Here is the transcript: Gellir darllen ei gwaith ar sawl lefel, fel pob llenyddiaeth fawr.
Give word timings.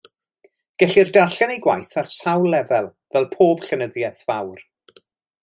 Gellir 0.83 1.11
darllen 1.17 1.53
ei 1.55 1.59
gwaith 1.65 1.99
ar 2.03 2.09
sawl 2.13 2.49
lefel, 2.55 2.91
fel 3.13 3.29
pob 3.37 3.63
llenyddiaeth 3.69 4.25
fawr. 4.33 4.67